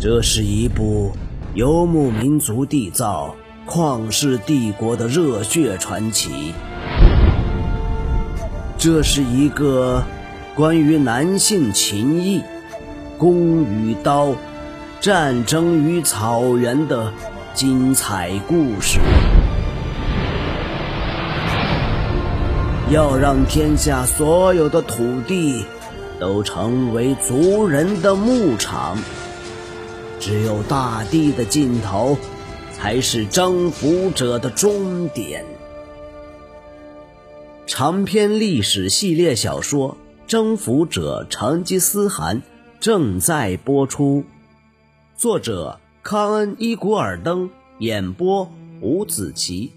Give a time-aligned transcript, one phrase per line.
[0.00, 1.12] 这是一部
[1.52, 3.36] 游牧民族缔造
[3.68, 6.54] 旷世帝国的热血传奇。
[8.78, 10.02] 这是一个
[10.54, 12.40] 关于男性情谊、
[13.18, 14.34] 弓与刀、
[15.02, 17.12] 战争与草原的
[17.52, 18.98] 精彩故事。
[22.90, 25.66] 要让天下所有的土地
[26.18, 28.96] 都成为族人的牧场。
[30.20, 32.16] 只有大地的尽头，
[32.72, 35.44] 才是征服者的终点。
[37.66, 39.96] 长篇历史系列小说
[40.30, 42.36] 《征服者成吉思汗》
[42.78, 44.22] 正在播出，
[45.16, 47.48] 作者康恩·伊古尔登，
[47.78, 49.72] 演播吴子奇。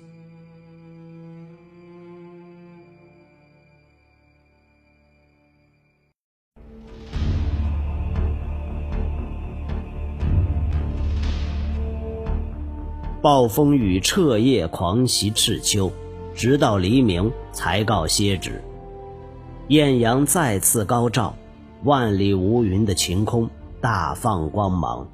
[13.23, 15.89] 暴风雨彻夜狂袭赤丘，
[16.35, 18.61] 直到黎明才告歇止。
[19.69, 21.33] 艳阳再次高照，
[21.85, 25.07] 万里无云的晴空大放光芒。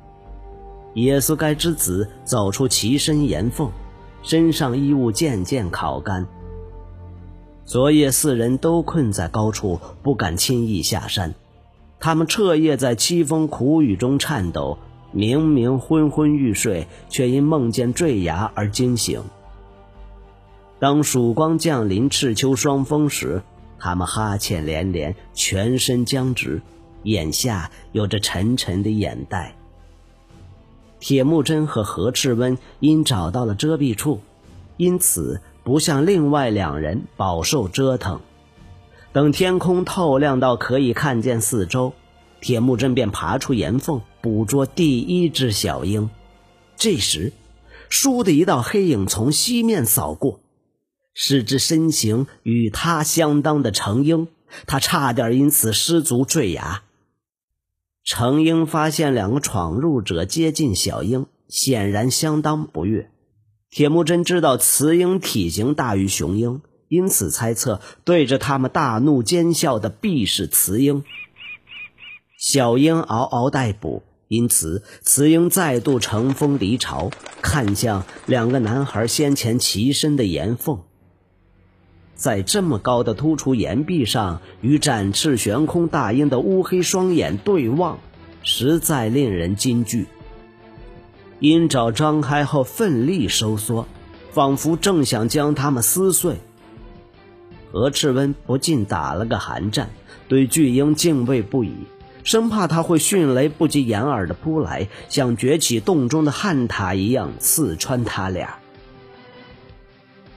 [0.96, 3.70] 耶稣该之子走出其身岩缝，
[4.24, 6.26] 身上衣物渐渐烤干。
[7.64, 11.36] 昨夜四人都困在高处，不敢轻易下山。
[12.00, 14.80] 他们彻夜在凄风苦雨中颤抖。
[15.12, 19.24] 明明昏昏欲睡，却因梦见坠崖而惊醒。
[20.80, 23.42] 当曙光降临赤丘双峰时，
[23.80, 26.62] 他们哈欠连连，全身僵直，
[27.04, 29.56] 眼下有着沉沉的眼袋。
[31.00, 34.22] 铁木真和何赤温因找到了遮蔽处，
[34.78, 38.20] 因此不像另外两人饱受折腾。
[39.12, 41.94] 等天空透亮到可以看见四周。
[42.42, 46.10] 铁木真便爬出岩缝，捕捉第一只小鹰。
[46.76, 47.34] 这时，
[47.90, 50.42] 倏的一道黑影从西面扫过，
[51.14, 54.28] 是只身形与他相当的成鹰。
[54.66, 56.82] 他差点因此失足坠崖。
[58.04, 63.12] 成鹰发现两个闯入者接近小鹰，显然相当不悦。
[63.70, 71.04] 铁木真知道雌鹰体型大于雄鹰，因此猜测对着他们大怒奸笑的必是雌鹰。
[72.40, 77.10] 小鹰嗷嗷待哺，因此雌鹰再度乘风离巢，
[77.42, 80.82] 看向两个男孩先前栖身的岩缝。
[82.14, 87.98] 在这么高的突出岩壁上，与展翅悬空大鹰的乌黑双眼对望，
[88.44, 90.06] 实在令人惊惧。
[91.40, 93.88] 鹰爪张开后奋力收缩，
[94.32, 96.36] 仿佛正想将它们撕碎。
[97.72, 99.90] 何赤温不禁打了个寒战，
[100.28, 101.74] 对巨鹰敬畏不已。
[102.24, 108.58] 生怕他会迅雷不及掩耳的扑来，像崛起洞中的旱獭一样刺穿他俩。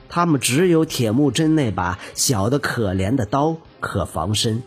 [0.09, 4.61] 他们只有铁木真那把小的可怜的刀可防身，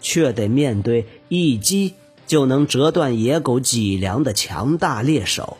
[0.00, 1.94] 却得面对一击
[2.26, 5.58] 就能折断野狗脊梁的强大猎手。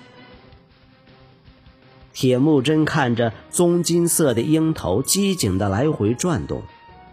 [2.13, 6.63] 铁木真看着棕金色的鹰头机警的来回转动，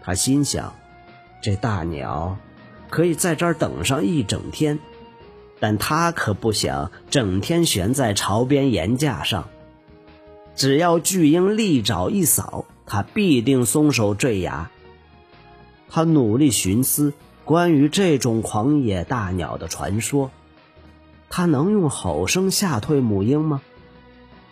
[0.02, 0.74] 他心想：
[1.40, 2.36] 这大鸟。
[2.90, 4.78] 可以在这儿等上一整天，
[5.60, 9.48] 但他可不想整天悬在巢边岩架上。
[10.54, 14.70] 只要巨鹰利爪一扫，他必定松手坠崖。
[15.88, 17.12] 他努力寻思
[17.44, 20.30] 关于这种狂野大鸟的传说，
[21.30, 23.62] 他能用吼声吓退母鹰吗？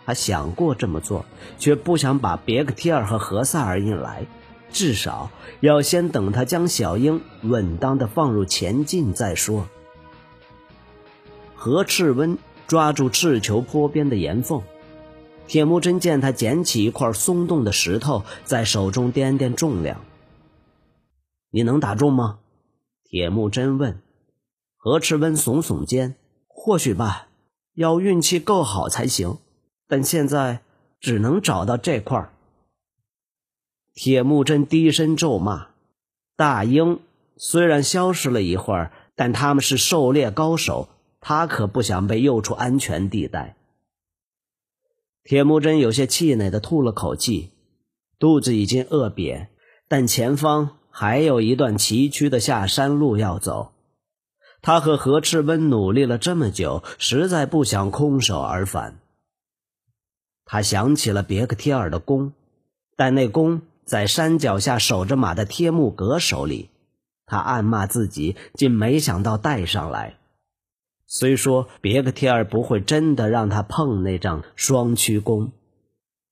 [0.05, 1.25] 他想过这么做，
[1.59, 4.25] 却不想把别克提尔和何塞尔引来。
[4.71, 9.67] 至少要先等他将小鹰稳当的放入前进再说。
[11.55, 14.61] 何赤温抓住赤球坡边的岩缝，
[15.47, 20.01] 铁木真见他捡起一块松动的石头，在手中掂掂重量。
[21.49, 22.39] 你能打中吗？
[23.03, 24.01] 铁木真问。
[24.75, 26.15] 何赤温耸耸肩，
[26.47, 27.27] 或许吧，
[27.73, 29.37] 要运气够好才行。
[29.87, 30.61] 但现在
[30.99, 32.33] 只能找到这块儿。
[33.99, 35.69] 铁木真低声咒骂
[36.37, 36.99] ：“大鹰
[37.35, 40.87] 虽然消失了一会儿，但他们是狩猎高手，
[41.19, 43.55] 他可不想被诱出安全地带。”
[45.25, 47.49] 铁木真有些气馁的吐了口气，
[48.19, 49.47] 肚子已经饿瘪，
[49.87, 53.73] 但前方还有一段崎岖的下山路要走。
[54.61, 58.99] 他和何赤温努力了这么久，实在不想空手而返。
[60.45, 62.33] 他想起了别克贴尔的弓，
[62.95, 63.63] 但那弓。
[63.87, 66.69] 在山脚下守着马的贴木格手里，
[67.25, 70.17] 他暗骂自己竟没想到带上来。
[71.05, 75.53] 虽说别克提尔不会真的让他碰那张双曲弓，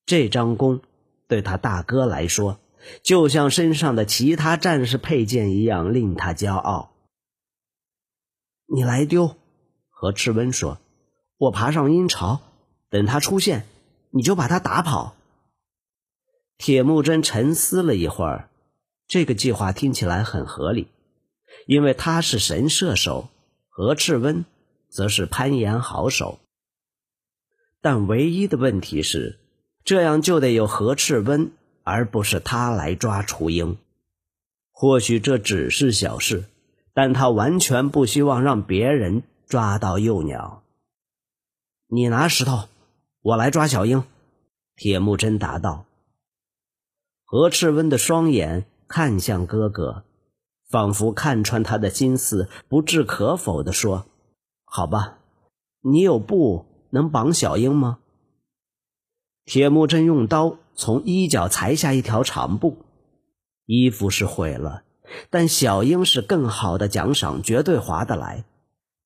[0.05, 0.81] 这张弓
[1.29, 2.59] 对他大哥来说，
[3.01, 6.91] 就像身上的其他战士配件一样令他骄傲。
[8.67, 9.37] 你来丢，
[9.89, 10.77] 何赤温说
[11.39, 12.41] ：“我爬上阴巢，
[12.89, 13.65] 等他出现，
[14.09, 15.15] 你就把他打跑。”
[16.57, 18.49] 铁木真沉思了一会儿，
[19.07, 20.87] 这个计划听起来很合理，
[21.67, 23.27] 因为他是神射手，
[23.69, 24.45] 何赤温
[24.89, 26.39] 则是攀岩好手。
[27.81, 29.37] 但唯一的问题是，
[29.83, 31.51] 这样就得有何赤温，
[31.83, 33.77] 而不是他来抓雏鹰。
[34.71, 36.45] 或许这只是小事，
[36.93, 40.63] 但他完全不希望让别人抓到幼鸟。
[41.87, 42.67] 你拿石头，
[43.21, 44.03] 我来抓小鹰。”
[44.75, 45.85] 铁木真答道。
[47.27, 50.03] 何赤温的双眼看向哥哥，
[50.69, 54.05] 仿佛看穿他的心思，不置可否地说
[54.63, 55.17] ：“好吧，
[55.81, 57.97] 你有布能绑小英吗？”
[59.43, 62.77] 铁木真用刀从衣角裁下一条长布，
[63.65, 64.83] 衣服是毁了，
[65.31, 68.45] 但小英是更好的奖赏，绝对划得来。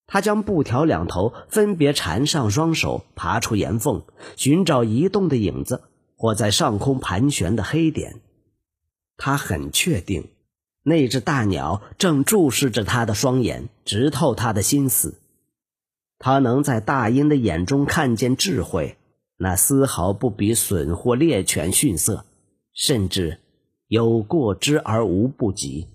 [0.08, 4.04] 他将布条两头分别缠上双手，爬出岩缝，
[4.36, 5.84] 寻找移动的影子。
[6.20, 8.20] 或在上空盘旋的黑点，
[9.16, 10.28] 他很确定，
[10.84, 15.22] 那只大鸟正注视着他的双眼，直透他的心思。
[16.18, 18.98] 他能在大鹰的眼中看见智慧，
[19.38, 22.26] 那丝毫不比隼或猎犬逊色，
[22.74, 23.40] 甚至
[23.88, 25.88] 有过之而无不及。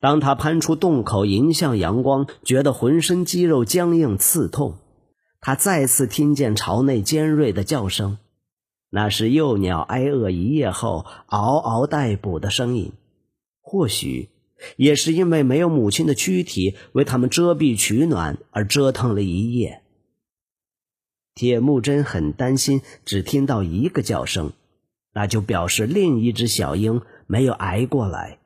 [0.00, 4.78] 当他攀出洞口，迎向阳光，觉得浑身肌肉僵硬刺痛。
[5.44, 8.18] 他再次听见巢内尖锐的叫声，
[8.90, 12.92] 那是幼鸟挨饿一夜后嗷嗷待哺的声音。
[13.60, 14.30] 或许
[14.76, 19.82] 也是因为没有母亲的躯体为他们遮蔽取暖而折腾了一夜。
[21.34, 24.52] 铁木真很担心，只听到一个叫声，
[25.12, 28.38] 那就表示另一只小鹰没有挨过来。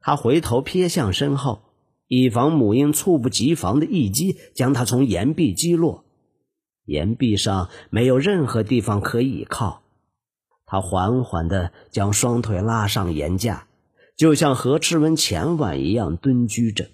[0.00, 1.60] 他回头瞥向身后。
[2.08, 6.04] 以防母鹰猝不及防的一击将它从岩壁击落，
[6.84, 9.82] 岩壁上没有任何地方可倚靠，
[10.64, 13.68] 他缓缓地将双腿拉上岩架，
[14.16, 16.88] 就像何赤文前晚一样蹲居着。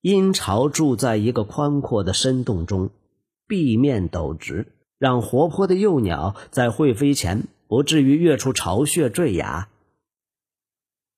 [0.00, 2.90] 鹰巢住在一个宽阔的深洞中，
[3.46, 9.68] 壁面陡直，让活泼的幼鸟在会飞前不至于跃出巢穴坠崖。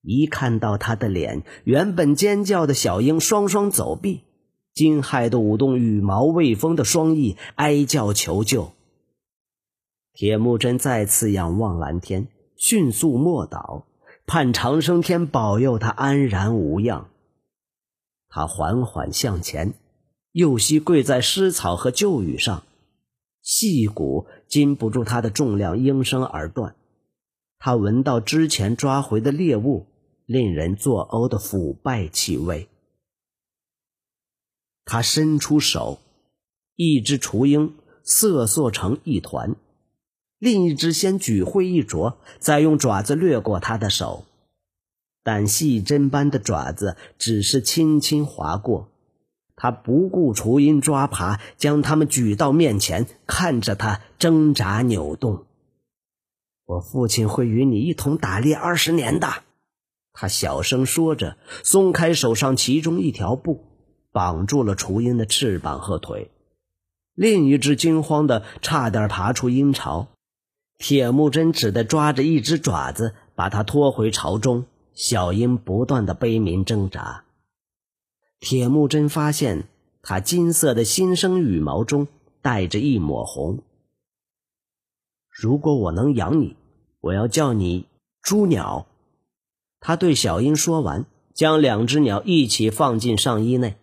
[0.08, 4.22] 一看到他的脸，原本尖叫的小鹰双双走避，
[4.72, 8.72] 惊骇的舞动羽毛未丰的双翼，哀叫求救。
[10.14, 13.82] 铁木真再次仰望蓝天，迅速默祷，
[14.26, 17.10] 盼长生天保佑他安然无恙。
[18.30, 19.74] 他缓缓向前，
[20.32, 22.62] 右膝跪在湿草和旧雨上，
[23.42, 26.74] 细骨禁不住他的重量，应声而断。
[27.58, 29.86] 他闻到之前抓回的猎物
[30.28, 32.68] 令人作呕的腐败气味。
[34.84, 36.00] 他伸出手，
[36.76, 39.56] 一只雏鹰瑟缩成一团，
[40.38, 44.26] 另一只先举挥一啄，再用爪子掠过他的手，
[45.22, 48.90] 但细针般的爪子只是轻轻划过。
[49.56, 55.46] 他不顾雏鹰抓爬，将它们举到面前，看着它挣扎扭动。
[56.66, 59.42] 我父亲会与你一同打猎二十年的，
[60.20, 63.64] 他小声说着，松开手上其中一条布，
[64.10, 66.32] 绑住了雏鹰的翅膀和腿。
[67.14, 70.08] 另一只惊慌的差点爬出鹰巢，
[70.76, 74.66] 铁木真只得抓着一只爪子把它拖回巢中。
[74.92, 77.22] 小鹰不断的悲鸣挣扎，
[78.40, 79.68] 铁木真发现
[80.02, 82.08] 它金色的新生羽毛中
[82.42, 83.62] 带着一抹红。
[85.30, 86.56] 如果我能养你，
[87.02, 87.86] 我要叫你
[88.20, 88.87] 朱鸟。
[89.80, 93.76] 他对小鹰说完，将两只鸟一起放进上衣内，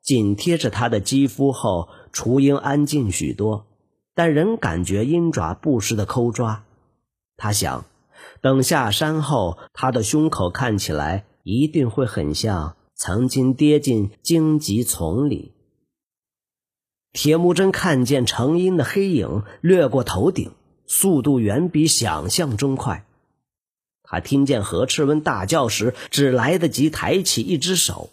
[0.00, 3.66] 紧贴着他的肌肤后，雏鹰安静许多，
[4.14, 6.64] 但仍感觉鹰爪不时的抠抓。
[7.36, 7.84] 他想，
[8.40, 15.52] 等下山后，他的胸口看起来一定会很像曾经跌进荆棘丛里。
[17.12, 20.52] 铁木真看见成鹰的黑影掠过头顶，
[20.86, 23.06] 速度远比想象中快。
[24.14, 28.10] 他听见何赤温大叫时，只来得及抬起一只手。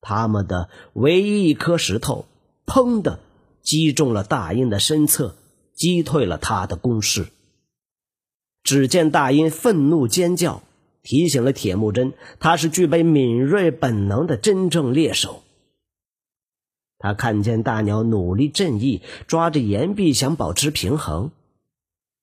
[0.00, 2.26] 他们的唯一一颗石头，
[2.66, 3.20] 砰的
[3.62, 5.36] 击中了大鹰的身侧，
[5.72, 7.28] 击退了他的攻势。
[8.64, 10.62] 只见大鹰愤怒尖叫，
[11.04, 15.44] 提醒了铁木真，他是具备敏锐本能的真正猎手。
[16.98, 21.30] 他看见大鸟努力振翼，抓着岩壁想保持平衡，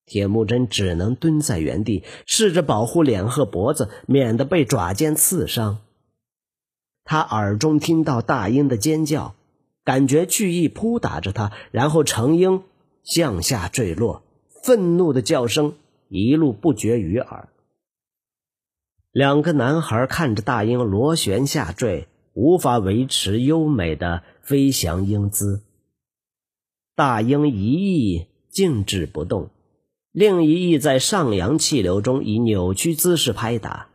[0.06, 5.80] 铁木真只能蹲在原地，试着保护脸和脖子，免得被爪尖刺伤。
[7.04, 9.36] 他耳中听到大鹰的尖叫，
[9.84, 12.64] 感觉巨翼扑打着他，然后成鹰
[13.04, 14.24] 向下坠落，
[14.64, 15.76] 愤怒的叫声
[16.10, 17.50] 一路不绝于耳。
[19.12, 24.24] 两个男孩看着大鹰螺旋下坠，无法维持优美的。
[24.46, 25.64] 飞翔英姿，
[26.94, 29.50] 大鹰一翼静止不动，
[30.18, 33.90] 另一翼在上扬气流中以扭曲姿势拍打。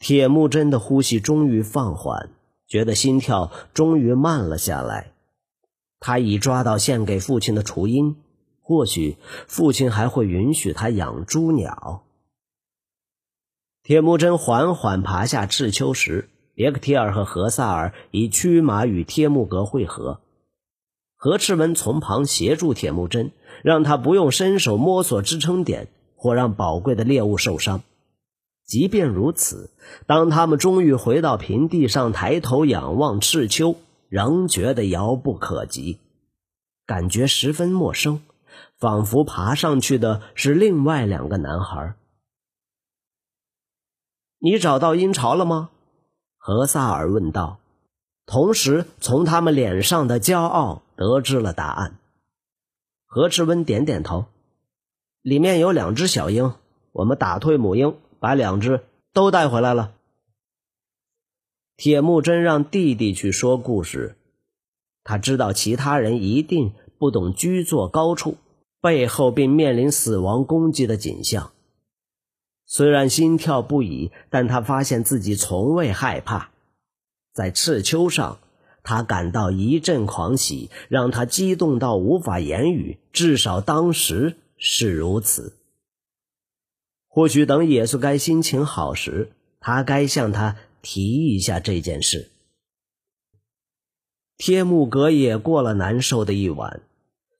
[0.00, 2.30] 铁木真的呼吸终于放缓，
[2.66, 5.12] 觉得心跳终于慢了下来。
[6.00, 8.16] 他已抓到献给父亲的雏鹰，
[8.60, 12.02] 或许父亲还会允许他养猪鸟。
[13.84, 16.30] 铁木真缓缓爬下赤丘时。
[16.52, 20.22] 别克提尔和何萨尔以驱马与帖木格会合，
[21.16, 23.32] 何赤文从旁协助铁木真，
[23.64, 27.82] 让他不用伸手摸索支撑点或让宝贵的猎物受伤。
[28.64, 29.70] 即便如此，
[30.06, 33.76] 当他们终于回到平地上，抬头仰望赤丘，
[34.08, 35.98] 仍觉得遥不可及，
[36.84, 38.20] 感觉十分陌生，
[38.78, 41.94] 仿佛爬上去的是另外两个男孩。
[44.38, 45.70] 你找到鹰巢了吗？
[46.36, 47.58] 何萨尔问道，
[48.26, 51.98] 同时从他们脸上的骄傲得知了答案。
[53.04, 54.26] 何志温点点头，
[55.22, 56.52] 里面有两只小鹰，
[56.90, 59.92] 我们打退母鹰，把两只都带回来了。
[61.76, 64.16] 铁木真让弟弟去说故事，
[65.04, 68.36] 他知道其他人一定不懂居坐高处
[68.80, 71.52] 背后并面临死亡攻击的景象。
[72.64, 76.50] 虽然心跳不已，但他发现自己从未害怕。
[77.36, 78.38] 在赤丘上，
[78.82, 82.96] 他感到一阵狂喜，让他激动到无法言语。
[83.12, 85.52] 至少当时是如此。
[87.06, 92.30] 或许等野宿该心情好时，他该向他提一下这件事。
[94.38, 96.80] 天木阁也过了难受的一晚。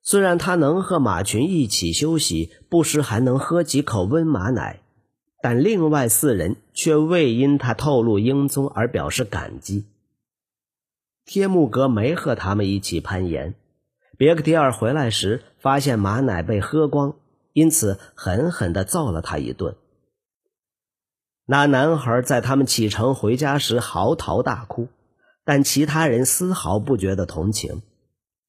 [0.03, 4.83] 虽然他能和马群一起休息，不时还能喝几口温马奶。
[5.49, 9.85] 但另外四人却未因他透露英宗而表示感激。
[11.25, 13.55] 天木格没和他们一起攀岩。
[14.19, 17.15] 别克提尔回来时发现马奶被喝光，
[17.53, 19.77] 因此狠狠地揍了他一顿。
[21.45, 24.89] 那男孩在他们启程回家时嚎啕大哭，
[25.45, 27.83] 但其他人丝毫不觉得同情。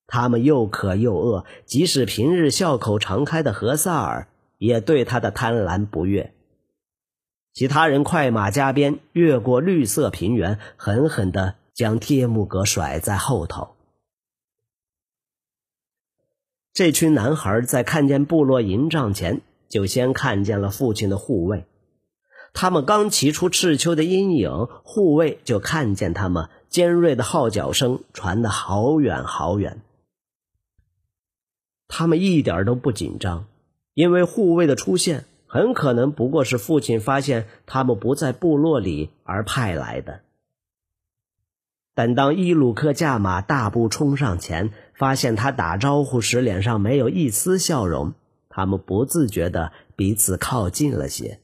[0.08, 4.28] 他们又渴又饿，即使平日笑口常开的何萨尔
[4.58, 6.34] 也对他的贪婪不悦。
[7.58, 13.70] 其他人快马加鞭，越过绿色平原，狠狠地将贴木格甩在后头。
[16.72, 21.66] 这群男孩在看见部落营帐前，就先看见了父亲的护卫。
[22.54, 29.82] 他们刚骑出赤丘的阴影，护卫就看见他们，尖锐的号角声传得好远好远。
[31.88, 33.48] 他们一点都不紧张，
[33.96, 35.26] 因为护卫的出现。
[35.48, 40.22] 很可能不过是父亲发现他们不在部落里而派来的。
[41.96, 48.14] 但当伊鲁克驾马大步冲上前，发现他打招呼时脸上没有一丝笑容，
[48.50, 51.40] 他们不自觉的彼此靠近了些。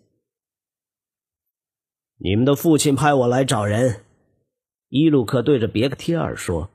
[2.18, 4.04] 你们的父亲派我来找人，
[4.90, 6.70] 伊鲁克对着别克提尔说。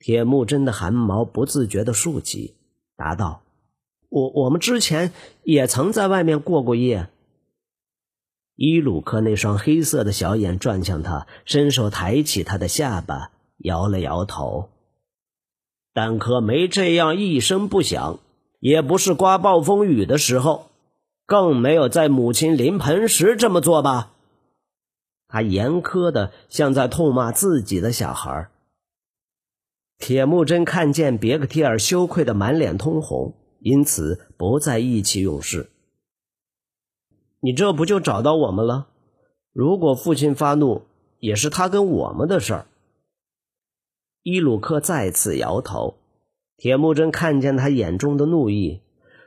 [0.00, 2.54] 铁木真的汗毛不自觉的竖起，
[2.96, 3.42] 答道。
[4.08, 5.12] 我我们之前
[5.42, 7.08] 也曾在外面过过夜。
[8.54, 14.70] 伊鲁克那双黑色的小眼转向他，伸手抬起他的下巴，摇了摇头。
[15.92, 18.18] 但可没这样一声不响，
[18.60, 20.70] 也不是刮暴风雨的时候，
[21.26, 24.12] 更没有在母亲临盆时这么做吧？
[25.28, 28.48] 他严苛的像在痛骂自己的小孩。
[29.98, 33.34] 铁木真看见别克提尔羞愧的满脸通红。
[33.60, 35.70] 因此，不再意气用事。
[37.40, 38.88] 你这不就找到我们了？
[39.52, 40.82] 如果父亲发怒，
[41.20, 42.66] 也是他跟我们的事儿。
[44.22, 45.94] 伊鲁克再次摇头。
[46.56, 48.80] 铁木真看见他眼中的怒意，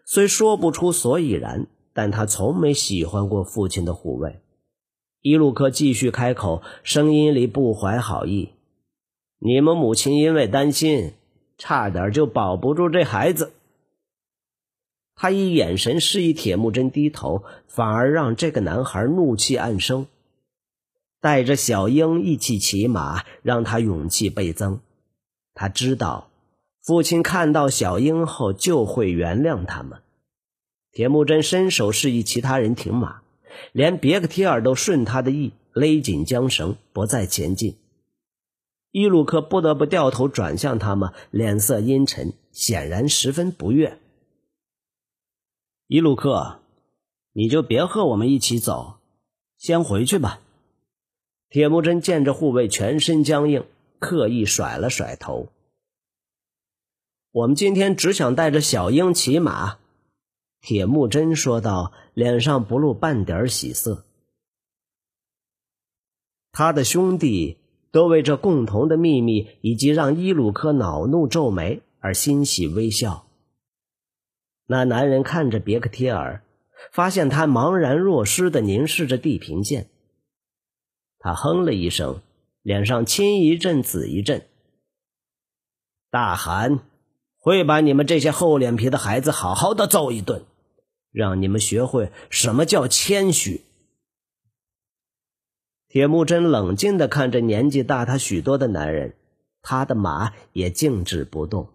[0.06, 4.42] 虽说不出所以然，但他从没喜欢过父亲的护卫。
[5.22, 8.50] 伊鲁克继续开口，声音里不怀好意
[9.40, 11.14] ：“你们母亲因为担心，
[11.58, 13.54] 差点就保不住这孩子。”
[15.22, 20.08] 他以眼神示意铁木真低头，反而让这个男孩怒气暗生。
[21.20, 24.80] 带着小英一起骑马，让他勇气倍增。
[25.54, 26.32] 他知道，
[26.82, 30.00] 父亲看到小英后就会原谅他们。
[30.92, 33.22] 铁木真伸手示意其他人停马，
[33.74, 37.76] 连别克提尔都顺他的意，勒紧缰绳，不再前进。
[38.90, 44.00] 伊鲁克不得不掉头转向他们，脸色阴沉，显然十分不悦。
[45.94, 46.60] 伊鲁克，
[47.34, 49.00] 你就别和我们一起走，
[49.58, 50.40] 先回去吧。
[51.50, 53.66] 铁木真见着护卫全身僵硬，
[54.00, 55.50] 刻意甩了甩头。
[57.34, 59.80] 我们今天只想带着小鹰骑马。
[60.62, 64.06] 铁木真说道，脸上不露半点喜色。
[66.54, 67.58] 他的兄弟
[67.92, 73.28] 都为这共同的秘密以及让伊鲁克恼怒皱眉而欣喜微笑。
[74.72, 76.46] 那男人看着别克贴尔，
[76.94, 79.90] 发现他茫然若失的凝视着地平线。
[81.20, 82.22] 他哼了一声，
[82.62, 84.48] 脸上青一阵紫一阵。
[86.10, 86.80] 大汗
[87.38, 90.46] 会把你们这些厚脸皮的孩子好好的揍一顿，
[91.12, 93.66] 让你们学会什么叫谦虚。
[95.90, 99.18] 铁木真冷静的看着年纪大他许多的男人，
[99.62, 101.68] 他的马也静止不动。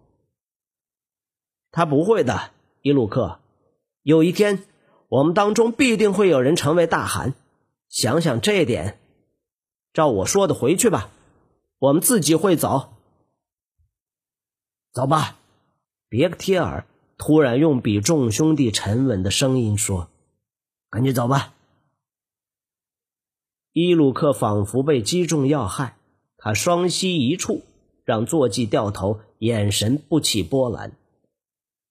[1.69, 2.56] 他不会的。
[2.87, 3.39] 伊鲁克，
[4.01, 4.63] 有一天，
[5.09, 7.33] 我们当中必定会有人成为大汗。
[7.89, 8.97] 想想这点，
[9.91, 11.09] 照我说的回去吧。
[11.79, 12.93] 我们自己会走。
[14.93, 15.37] 走吧，
[16.07, 20.07] 别克贴尔突然用比众兄弟沉稳的声音说
[20.89, 21.53] ：“赶紧走吧。”
[23.75, 25.97] 伊鲁克仿佛被击中要害，
[26.37, 27.63] 他双膝一触，
[28.05, 30.95] 让坐骑掉头，眼神不起波澜。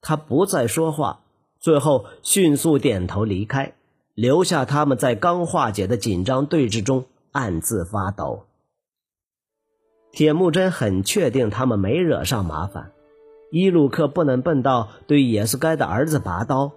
[0.08, 1.22] 他不再说话，
[1.58, 3.72] 最后迅速点头离开，
[4.14, 8.44] 留下他们在刚化解的紧张对峙中暗自发抖。
[10.12, 12.92] 铁木真很确定他们没惹上麻烦，
[13.50, 16.70] 伊鲁克不能笨到对野斯该的儿子拔刀，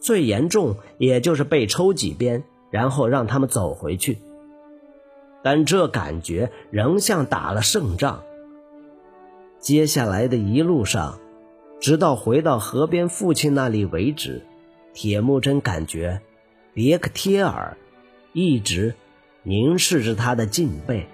[0.00, 4.16] 最严重也就是被抽几鞭，然后让他们走回去。
[5.42, 8.22] 但这感觉仍像打了胜仗。
[9.58, 11.18] 接下来的一路上。
[11.80, 14.44] 直到回到河边父亲那里为止，
[14.92, 16.20] 铁木真感觉
[16.74, 17.76] 别克贴尔
[18.32, 18.94] 一直
[19.42, 21.08] 凝视着他的颈背。